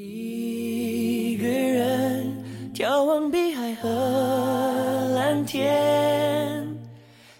[0.00, 2.32] 一个人
[2.72, 3.88] 眺望碧海和
[5.16, 6.64] 蓝天，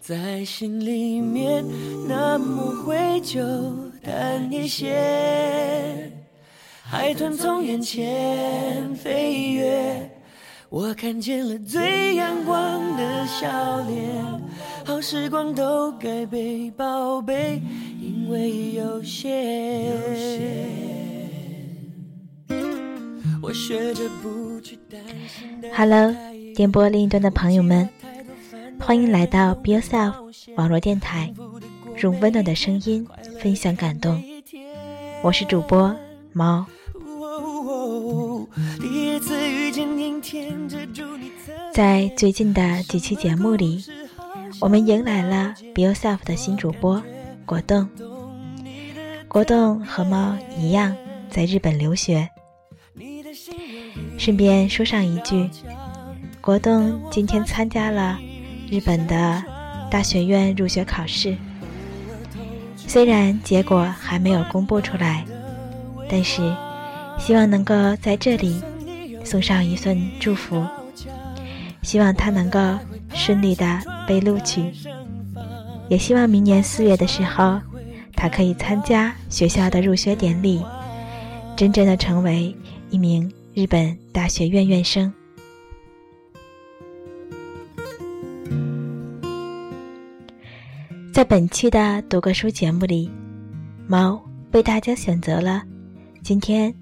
[0.01, 1.65] 在心里面
[2.09, 3.41] 那么灰就
[4.03, 6.11] 淡一些。
[6.83, 10.11] 海豚从眼前飞跃，
[10.69, 13.47] 我看见了最阳光的笑
[13.83, 14.25] 脸。
[14.85, 17.63] 好时光都该被宝贝，
[18.01, 20.98] 因为有限。
[23.49, 26.15] 我学着不去担心的 Hello，
[26.55, 27.89] 电波另一端的朋友们，
[28.79, 30.13] 欢迎来到 Be Yourself
[30.57, 31.33] 网络电台，
[32.03, 33.09] 用温暖的声音
[33.41, 34.23] 分享感动。
[35.23, 35.97] 我是主播
[36.35, 36.67] 猫。
[41.73, 43.83] 在最近的几期节目里，
[44.61, 47.03] 我们迎来了 Be Yourself 的新主播
[47.47, 47.89] 果冻。
[49.27, 50.95] 果冻和猫一样，
[51.31, 52.29] 在日本留学。
[54.29, 55.49] 顺便说上一句，
[56.39, 58.19] 国栋今天参加了
[58.71, 59.43] 日本的
[59.91, 61.35] 大学院入学考试，
[62.77, 65.25] 虽然结果还没有公布出来，
[66.11, 66.43] 但是
[67.19, 68.63] 希望能够在这里
[69.25, 70.63] 送上一份祝福，
[71.81, 72.61] 希望他能够
[73.15, 74.71] 顺利的被录取，
[75.89, 77.59] 也希望明年四月的时候，
[78.15, 80.63] 他可以参加学校的入学典礼，
[81.57, 82.55] 真正的成为
[82.91, 85.13] 一名日本大学院院生。
[91.13, 93.11] 在本期的读个书节目里，
[93.89, 95.65] 猫为大家选择了
[96.23, 96.73] 今天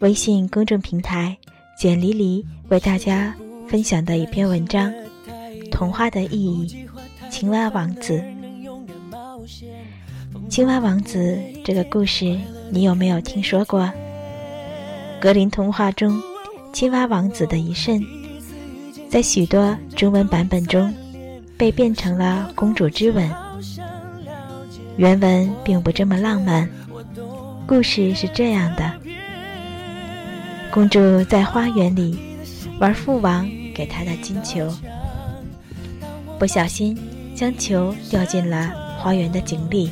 [0.00, 1.34] 微信公众平台
[1.78, 3.34] 简黎黎为大家
[3.66, 4.92] 分享的一篇文章
[5.70, 6.86] 《童话的意义：
[7.30, 8.22] 青蛙王子》。
[10.50, 12.38] 青蛙王子这个故事，
[12.70, 13.90] 你有没有听说过？
[15.26, 16.22] 格林童话中，
[16.72, 18.00] 青蛙王子的一瞬，
[19.10, 20.94] 在许多中文版本中
[21.56, 23.28] 被变成了公主之吻。
[24.96, 26.70] 原文并不这么浪漫，
[27.66, 28.92] 故事是这样的：
[30.70, 32.16] 公主在花园里
[32.78, 34.72] 玩父王给她的金球，
[36.38, 36.96] 不小心
[37.34, 39.90] 将球掉进了花园的井里。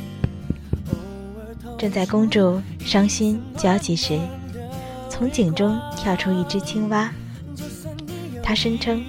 [1.77, 4.17] 正在公主伤心焦急时，
[5.15, 7.09] 从井中跳出一只青蛙。
[8.43, 9.01] 他声称，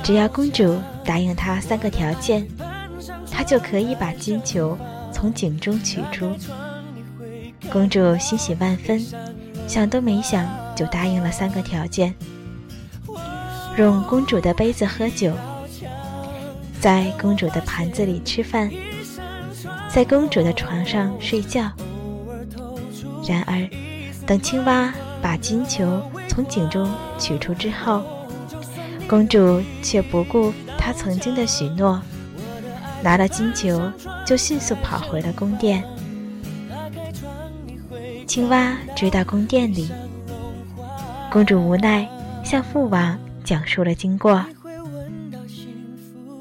[0.00, 2.46] 只要公主答应他三个条件，
[3.32, 4.78] 他就可以把金球
[5.12, 6.30] 从井中取出。
[7.68, 9.04] 公主欣喜万分，
[9.66, 12.14] 想都没想就答应了三个条件：
[13.76, 15.32] 用公主的杯子喝酒，
[16.80, 18.70] 在公主的盘子里吃饭，
[19.88, 21.72] 在公主的床上睡觉。
[23.26, 23.68] 然而，
[24.24, 26.86] 等青蛙把金球从井中
[27.18, 28.04] 取出之后，
[29.08, 31.98] 公主却不顾她曾经的许诺，
[33.02, 33.90] 拿了金球
[34.26, 35.82] 就迅速跑回了宫殿。
[38.26, 39.90] 青蛙追到宫殿里，
[41.30, 42.06] 公主无奈
[42.44, 44.44] 向父王讲述了经过。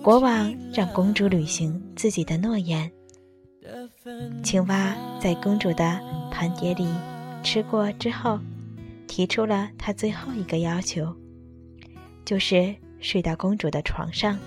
[0.01, 2.91] 国王让公主履行自己的诺言。
[4.43, 5.97] 青蛙在公主的
[6.29, 6.85] 盘碟里
[7.41, 8.37] 吃过之后，
[9.07, 11.15] 提出了他最后一个要求，
[12.25, 14.37] 就是睡到公主的床上。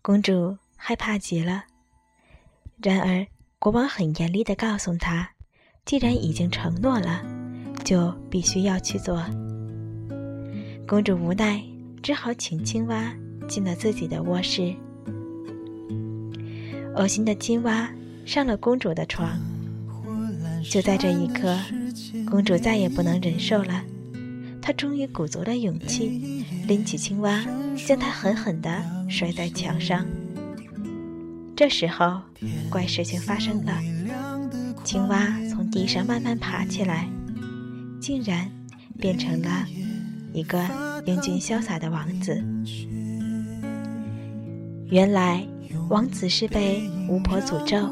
[0.00, 1.64] 公主害怕极了，
[2.82, 3.26] 然而
[3.58, 5.30] 国王很严厉地告诉她，
[5.84, 7.24] 既然已经承诺了，
[7.84, 9.24] 就必须要去做。
[10.88, 11.62] 公主无奈，
[12.02, 13.14] 只好请青蛙
[13.48, 14.74] 进了自己的卧室。
[16.96, 17.88] 恶心的青蛙
[18.26, 19.38] 上了公主的床，
[20.70, 21.58] 就在这一刻，
[22.30, 23.82] 公主再也不能忍受了。
[24.60, 27.44] 她终于鼓足了勇气，拎起青蛙，
[27.86, 30.06] 将它狠狠地摔在墙上。
[31.56, 32.20] 这时候，
[32.70, 33.78] 怪事情发生了，
[34.84, 37.08] 青蛙从地上慢慢爬起来，
[38.00, 38.50] 竟然
[38.98, 39.66] 变成了
[40.32, 40.58] 一个
[41.06, 42.42] 英俊潇洒的王子。
[44.88, 45.46] 原来。
[45.88, 47.88] 王子是被巫婆诅咒，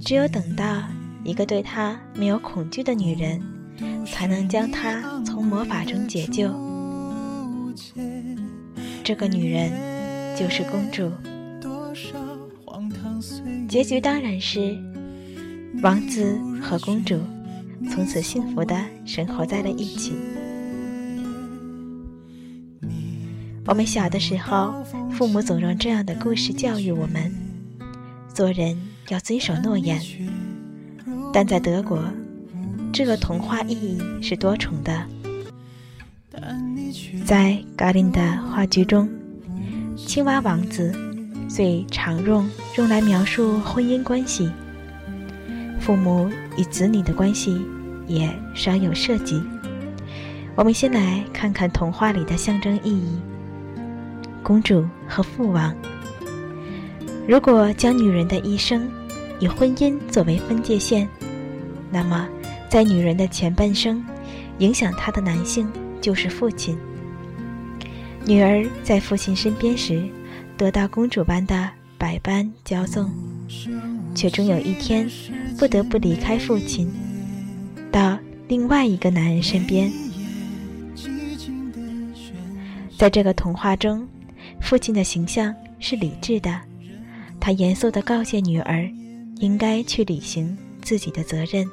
[0.00, 0.82] 只有等到
[1.28, 3.38] 一个对他没有恐惧的女人，
[4.06, 6.50] 才能将他从魔法中解救。
[9.04, 9.70] 这个女人
[10.34, 11.12] 就是公主。
[13.68, 14.74] 结局当然是
[15.82, 17.20] 王子和公主
[17.90, 20.14] 从此幸福的生活在了一起。
[23.66, 27.30] 我们小的时候，父母总用这样的故事教育我们：
[28.32, 28.74] 做人
[29.10, 30.00] 要遵守诺言，
[31.32, 32.02] 但在德国，
[32.92, 35.06] 这个童话意义是多重的。
[37.24, 38.20] 在格林的
[38.50, 39.08] 话剧中，
[39.96, 40.94] 青蛙王子
[41.48, 44.50] 最常用用来描述婚姻关系，
[45.80, 47.60] 父母与子女的关系
[48.06, 49.42] 也少有涉及。
[50.54, 53.18] 我们先来看看童话里的象征意义：
[54.42, 55.74] 公主和父王。
[57.28, 58.88] 如果将女人的一生
[59.38, 61.06] 以婚姻作为分界线，
[61.90, 62.28] 那么
[62.68, 64.04] 在女人的前半生，
[64.58, 65.70] 影响她的男性
[66.00, 66.76] 就是父亲。
[68.24, 70.06] 女儿在父亲身边时，
[70.56, 73.10] 得到公主般的百般骄纵，
[74.14, 75.08] 却终有一天
[75.58, 76.90] 不得不离开父亲，
[77.90, 78.18] 到
[78.48, 79.90] 另外一个男人身边。
[82.98, 84.06] 在这个童话中，
[84.60, 86.60] 父亲的形象是理智的。
[87.40, 88.90] 他严肃地告诫女儿，
[89.36, 90.58] 应该去旅行
[90.88, 91.70] 自己的责任。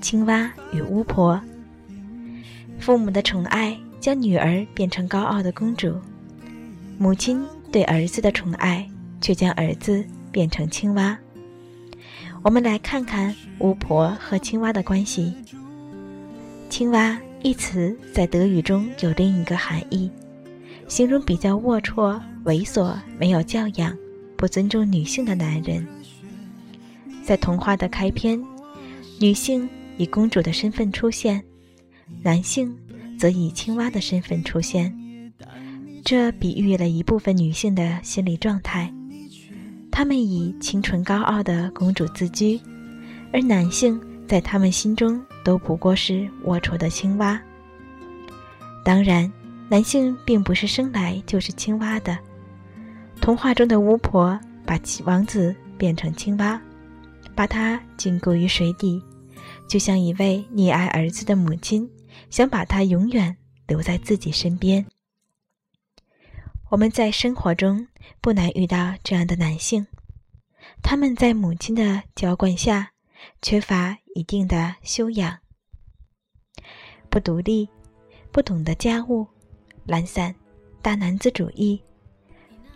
[0.00, 1.40] 青蛙与巫婆，
[2.78, 5.96] 父母的宠爱将女儿变成高傲的公主，
[6.96, 8.88] 母亲对儿子的宠爱
[9.20, 11.18] 却将儿子变成青蛙。
[12.44, 15.34] 我们来看看巫婆和青蛙的关系。
[16.70, 20.08] 青蛙一词在德语中有另一个含义。
[20.86, 23.92] 形容比较龌龊、猥琐、没有教养、
[24.36, 25.84] 不尊重女性的男人。
[27.28, 28.42] 在童话的开篇，
[29.20, 31.44] 女性以公主的身份出现，
[32.22, 32.74] 男性
[33.18, 34.90] 则以青蛙的身份出现。
[36.02, 38.90] 这比喻了一部分女性的心理状态：
[39.90, 42.58] 她们以清纯高傲的公主自居，
[43.30, 47.38] 而男性在她们心中都不过是龌龊的青蛙。
[48.82, 49.30] 当然。
[49.70, 52.16] 男性并不是生来就是青蛙的。
[53.20, 56.58] 童话中的巫婆把王子变成青蛙，
[57.38, 59.00] 把他禁锢于水底，
[59.68, 61.88] 就像一位溺爱儿子的母亲
[62.30, 63.36] 想把他永远
[63.68, 64.84] 留在自己身边。
[66.68, 67.86] 我们在生活中
[68.20, 69.86] 不难遇到这样的男性，
[70.82, 72.90] 他们在母亲的娇惯下
[73.40, 75.38] 缺乏一定的修养，
[77.08, 77.68] 不独立，
[78.32, 79.24] 不懂得家务。
[79.86, 80.34] 懒散、
[80.82, 81.80] 大男子主义，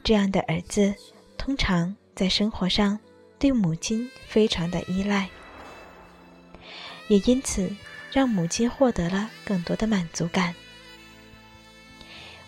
[0.05, 0.95] 这样的儿子
[1.37, 2.97] 通常在生活上
[3.43, 5.29] 对母亲非常的依赖，
[7.09, 7.75] 也因此
[8.13, 10.55] 让母亲获得了更多的满足感。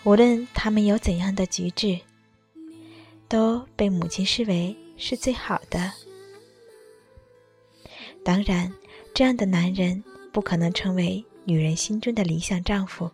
[0.04, 1.98] 无论他们有怎样的举止，
[3.26, 5.92] 都被母亲视为是最好的。
[8.24, 8.72] 当然，
[9.12, 13.10] 这样的男人不可能成为女人心中的理想丈夫。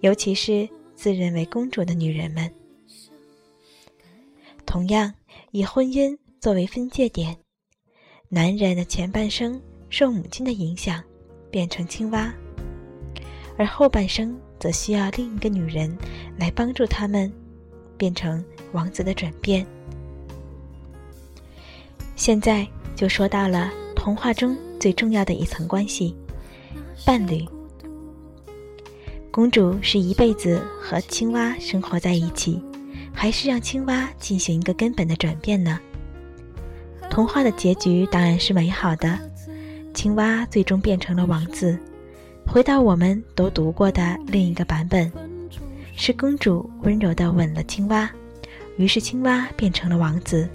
[0.00, 2.52] 尤其是自认为公主的女人们，
[4.66, 5.14] 同样
[5.50, 7.34] 以婚姻作为分界点，
[8.28, 11.02] 男人的前半生受母亲的影响，
[11.50, 12.30] 变成青蛙，
[13.56, 15.96] 而后半生则需要另一个女人
[16.38, 17.32] 来帮助他们
[17.96, 19.66] 变成王子的转变。
[22.14, 26.14] 现在就说到了童话中最重要的一层关系——
[27.06, 27.42] 伴侣。
[29.30, 32.60] 公主是一辈子和青蛙生活在一起，
[33.20, 35.80] 还是让青蛙进行一个根本的转变呢？
[37.10, 39.18] 童话的结局当然是美好的，
[39.92, 41.76] 青蛙最终变成了王子。
[42.46, 45.10] 回到我们都读过的另一个版本，
[45.96, 48.08] 是公主温柔地吻了青蛙，
[48.76, 50.48] 于是青蛙变成了王子。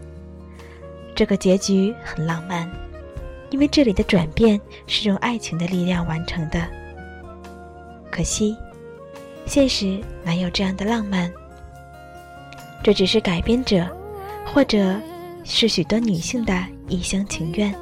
[1.13, 2.71] 这个结局很浪漫，
[3.49, 4.57] 因为这里的转变
[4.87, 6.65] 是用爱情的力量完成的。
[8.09, 8.55] 可惜。
[9.45, 11.29] 现实哪有这样的浪漫？
[12.83, 13.87] 这只是改编者，
[14.45, 14.99] 或者
[15.45, 16.53] 是许多女性的
[16.89, 17.73] 一厢情愿。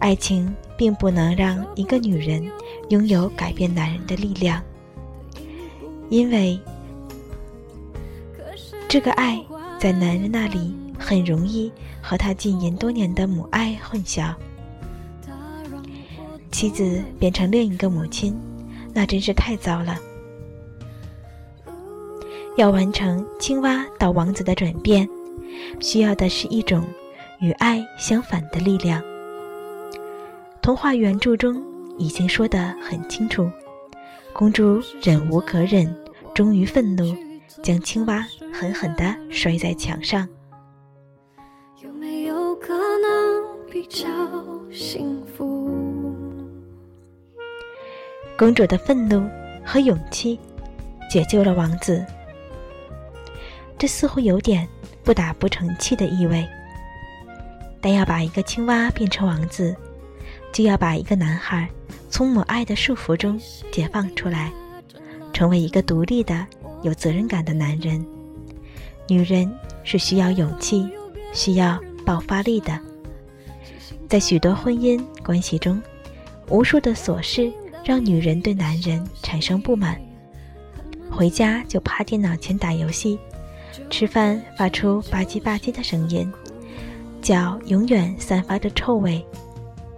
[0.00, 2.44] 爱情并不能让一个女人
[2.88, 4.60] 拥有改变男人的力量，
[6.10, 6.58] 因为
[8.88, 9.40] 这个爱
[9.78, 11.70] 在男人那里很容易
[12.02, 14.34] 和他禁言多年的母爱混淆。
[16.50, 18.36] 妻子变成另一个母亲，
[18.92, 19.96] 那真是太糟了。
[22.56, 25.08] 要完成青蛙到王子的转变，
[25.80, 26.84] 需要的是一种
[27.40, 29.02] 与爱相反的力量。
[30.60, 31.62] 童话原著中
[31.98, 33.50] 已经说得很清楚：
[34.34, 35.92] 公主忍无可忍，
[36.34, 37.16] 终于愤怒，
[37.62, 40.28] 将青蛙狠狠地摔在墙上。
[41.82, 44.06] 有没有可能比较
[44.70, 45.70] 幸福？
[48.38, 49.26] 公主的愤怒
[49.64, 50.38] 和勇气
[51.10, 52.04] 解救了王子。
[53.82, 54.68] 这似乎有点
[55.02, 56.46] 不打不成器的意味。
[57.80, 59.74] 但要把一个青蛙变成王子，
[60.52, 61.68] 就要把一个男孩
[62.08, 63.36] 从母爱的束缚中
[63.72, 64.52] 解放出来，
[65.32, 66.46] 成为一个独立的、
[66.82, 68.06] 有责任感的男人。
[69.08, 70.88] 女人是需要勇气、
[71.32, 72.78] 需要爆发力的。
[74.08, 75.82] 在许多婚姻关系中，
[76.48, 77.52] 无数的琐事
[77.84, 80.00] 让女人对男人产生不满。
[81.10, 83.18] 回家就趴电脑前打游戏，
[83.90, 86.30] 吃饭发出吧唧吧唧的声音，
[87.20, 89.24] 脚永远散发着臭味，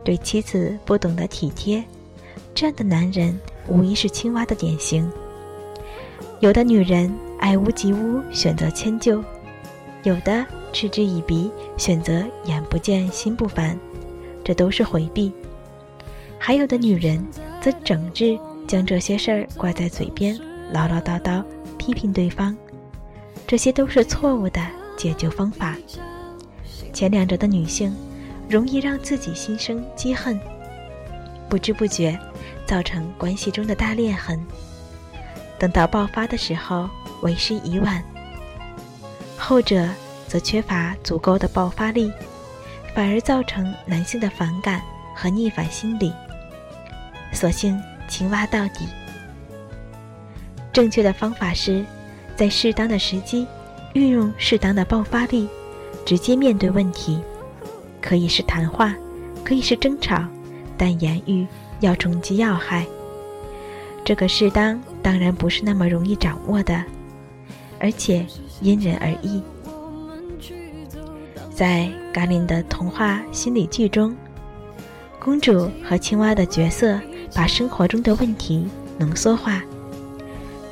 [0.05, 1.83] 对妻子不懂得体贴，
[2.55, 3.39] 这样的男人
[3.69, 5.11] 无疑是青蛙的典型。
[6.41, 9.23] 有的女人爱屋及乌，选择迁就；
[10.03, 13.79] 有的嗤之以鼻，选择眼不见心不烦。
[14.45, 15.33] 这都是回避，
[16.39, 17.27] 还有的女人
[17.63, 18.39] 则整日
[18.69, 20.39] 将这些事儿挂在嘴边，
[20.71, 21.43] 唠唠叨叨
[21.79, 22.55] 批评对方，
[23.47, 24.61] 这些都是错误的
[24.97, 25.77] 解救方法。
[26.93, 27.95] 前两者的女性
[28.49, 30.41] 容易让自己心生积恨，
[31.49, 32.19] 不知不觉
[32.67, 34.45] 造成关系中的大裂痕，
[35.59, 36.89] 等到爆发的时候
[37.23, 38.03] 为时已晚。
[39.37, 39.89] 后者
[40.27, 42.13] 则缺乏足够的爆发力。
[42.95, 44.81] 反而造成男性的反感
[45.17, 46.13] 和逆反心理，
[47.33, 48.87] 索性青蛙到底。
[50.73, 51.85] 正确的方法是，
[52.37, 53.47] 在适当的时机，
[53.93, 55.49] 运用适当的爆发力，
[56.05, 57.21] 直接面对问题。
[58.01, 58.95] 可以是谈话，
[59.45, 60.23] 可以是争吵，
[60.77, 61.47] 但言语
[61.81, 62.87] 要冲击要害。
[64.05, 66.85] 这个适当当然不是那么容易掌握的，
[67.79, 68.27] 而且
[68.61, 69.43] 因人而异。
[71.51, 74.15] 在嘎林的童话心理剧中，
[75.19, 77.01] 公主和青蛙的角色
[77.33, 78.67] 把生活中的问题
[78.99, 79.63] 浓缩化。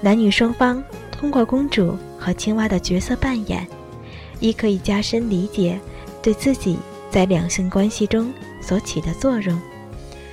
[0.01, 0.83] 男女双方
[1.23, 3.65] 通过公主和青蛙的角色扮演，
[4.41, 5.79] 一可以加深理解
[6.21, 6.77] 对自己
[7.13, 9.57] 在两性关系中所起的作用；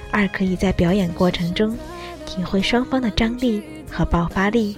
[0.10, 1.78] 二可以在表演过程中
[2.26, 4.76] 体会双方的张力和爆发力，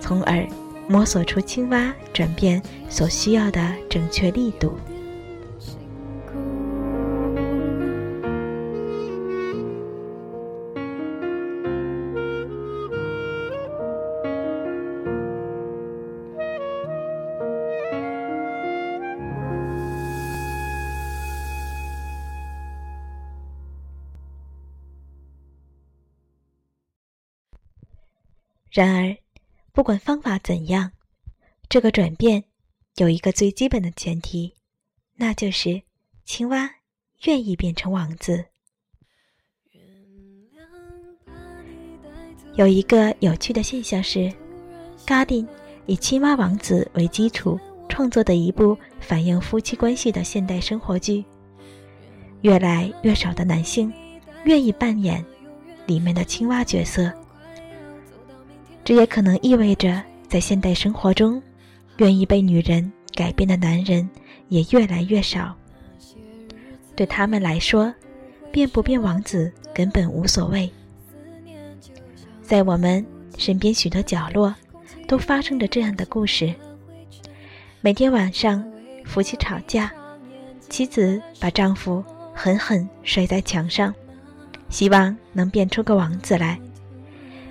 [0.00, 0.48] 从而。
[0.88, 4.78] 摸索出青蛙转变所需要的正确力度。
[28.76, 29.16] 然而。
[29.72, 30.92] 不管方法怎样，
[31.68, 32.44] 这个转变
[32.96, 34.54] 有一个最基本的前提，
[35.16, 35.82] 那就是
[36.24, 36.70] 青蛙
[37.24, 38.46] 愿意变成王子。
[42.54, 44.32] 有一个有趣的现象是，
[45.04, 45.46] 嘎丁
[45.84, 51.22] 以青蛙王子为基础创作的一部反映夫妻关系的现代生活剧，
[52.40, 53.92] 越来越少的男性
[54.44, 55.22] 愿意扮演
[55.86, 57.12] 里面的青蛙角色。
[58.86, 61.42] 这也可能意味着，在现代生活中，
[61.96, 64.08] 愿意被女人改变的男人
[64.48, 65.52] 也越来越少。
[66.94, 67.92] 对他们来说，
[68.52, 70.72] 变不变王子根本无所谓。
[72.42, 73.04] 在我们
[73.36, 74.54] 身边许多角落，
[75.08, 76.54] 都发生着这样的故事。
[77.80, 78.64] 每天晚上，
[79.04, 79.92] 夫妻吵架，
[80.68, 83.92] 妻子把丈夫狠狠摔在墙上，
[84.68, 86.56] 希望能变出个王子来，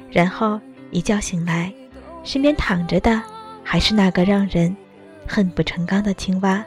[0.09, 0.57] 然后。
[0.95, 1.73] 一觉醒来，
[2.23, 3.21] 身边躺着的
[3.61, 4.73] 还是那个让人
[5.27, 6.65] 恨不成钢的青蛙。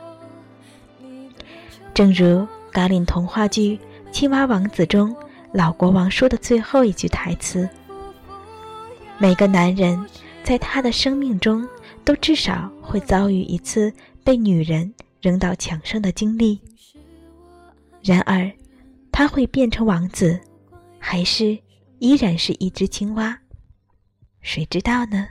[1.94, 3.80] 正如嘎林童话剧
[4.12, 5.16] 《青蛙王子》中
[5.50, 7.66] 老国王说的最后一句台词
[9.16, 9.98] ：“每个男人
[10.44, 11.66] 在他的生命中
[12.04, 13.90] 都至少会遭遇一次
[14.22, 14.92] 被女人
[15.22, 16.60] 扔到墙上的经历。
[18.02, 18.52] 然而，
[19.10, 20.38] 他会变成王子，
[20.98, 21.58] 还是
[21.98, 23.34] 依然是一只青蛙？”
[24.40, 25.26] 谁知道呢？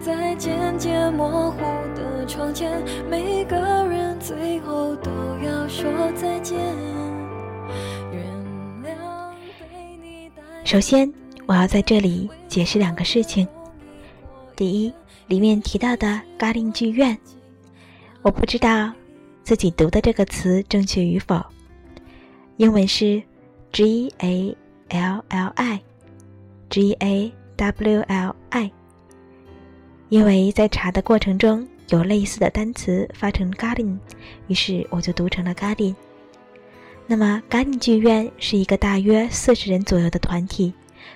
[0.00, 1.60] 在渐渐模糊
[1.94, 3.56] 的窗前，每个
[3.88, 5.10] 人最后都
[5.42, 6.56] 要说再见。
[10.64, 11.12] 首先，
[11.46, 13.46] 我要在这里解释两个事情。
[14.54, 14.92] 第一，
[15.26, 17.16] 里面提到的嘎林剧院，
[18.22, 18.92] 我不知道
[19.42, 21.44] 自己读的这个词正确与否，
[22.58, 23.22] 英文是。
[23.76, 24.56] G A
[24.88, 28.72] L L I，G A W L I。
[30.08, 33.98] 因为在查的过程中有类似的单词发成 Garden，
[34.46, 35.94] 于是我就读成了 Garden。
[37.06, 40.72] 那么 Garden 剧院是一个大约四十人左右的团体，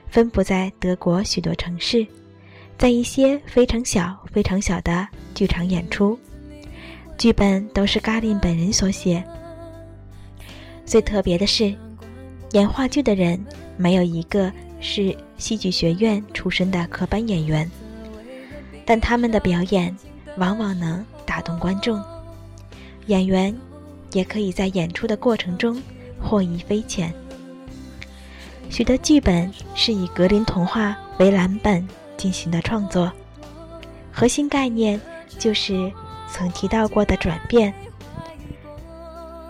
[0.09, 2.07] 分布在德国许多城市，
[2.77, 6.19] 在一些非常小、非常小的剧场演出，
[7.17, 9.25] 剧本都是咖喱本人所写。
[10.85, 11.75] 最特别的是，
[12.53, 13.43] 演话剧的人
[13.77, 17.71] 没有一个是戏剧学院出身的科班演员，
[18.85, 19.97] 但他们的表演
[20.37, 22.03] 往往能打动观众，
[23.07, 23.57] 演员
[24.13, 25.81] 也可以在演出的过程中
[26.21, 27.13] 获益匪浅。
[28.69, 33.13] 许多剧本是以格林童话为蓝本进行的创作，
[34.13, 35.01] 核心概念
[35.39, 35.91] 就是
[36.29, 37.73] 曾提到过的转变。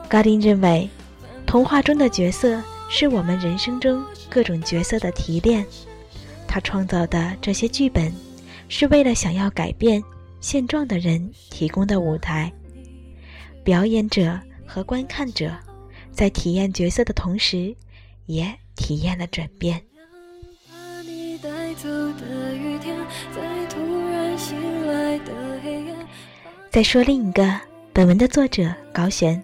[0.09, 0.89] 格林认为。
[1.47, 5.65] 童话中的角色是我们人生中各种角色的提炼，
[6.47, 8.13] 他创造的这些剧本，
[8.69, 10.03] 是为了想要改变
[10.41, 12.53] 现状的人提供的舞台。
[13.63, 15.57] 表演者和观看者
[16.11, 17.73] 在体验角色的同时，
[18.27, 19.81] 也体验了转变。
[26.71, 27.61] 再说另一个，
[27.93, 29.41] 本文的作者高璇。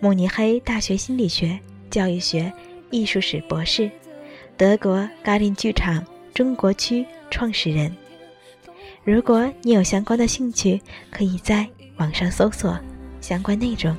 [0.00, 1.58] 慕尼黑大学心理学、
[1.90, 2.50] 教育学、
[2.90, 3.90] 艺术史博士，
[4.56, 6.04] 德国嘎林剧场
[6.34, 7.94] 中国区创始人。
[9.04, 10.80] 如果你有相关的兴趣，
[11.10, 11.66] 可以在
[11.96, 12.78] 网上搜索
[13.20, 13.96] 相关内容。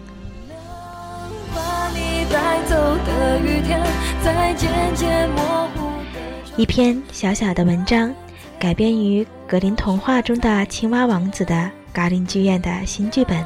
[6.57, 8.13] 一篇小小的文章，
[8.59, 13.43] 改编于格林童话中的青蛙王子的嘎林剧院的新剧本。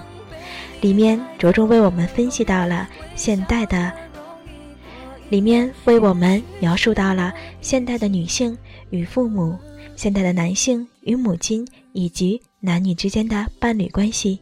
[0.82, 3.92] 里面着重为我们分析到了现代的，
[5.30, 8.56] 里面为我们描述到了现代的女性
[8.92, 9.58] 与父母、
[9.96, 14.40] 现代的男性与母亲以及男女之间的伴侣关系。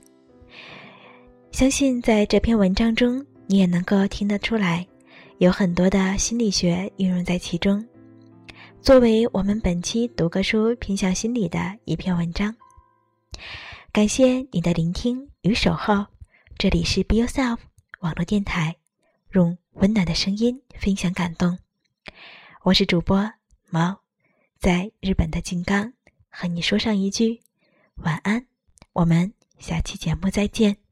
[1.52, 4.86] 相信在这篇文章中，你也能够听得出来，
[5.38, 7.84] 有很多的心理学运用在其中。
[8.82, 12.54] 作为我们本期读个书偏向心理的一篇文章，
[13.94, 16.06] 感谢你的聆听与守候。
[16.58, 17.58] 这里是 Be Yourself
[18.02, 18.76] 网络电台，
[19.32, 21.58] 用温暖的声音分享感动。
[22.64, 23.32] 我是主播
[23.70, 24.02] 猫，
[24.60, 25.94] 在日本的金刚
[26.30, 27.42] 和你说上一句
[27.96, 28.46] 晚安。
[28.94, 30.83] 我们下期节目再见。